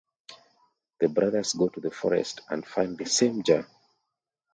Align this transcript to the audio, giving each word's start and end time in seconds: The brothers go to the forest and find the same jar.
The 0.99 1.09
brothers 1.09 1.53
go 1.53 1.69
to 1.69 1.79
the 1.79 1.91
forest 1.91 2.41
and 2.49 2.65
find 2.65 2.97
the 2.97 3.05
same 3.05 3.43
jar. 3.43 3.67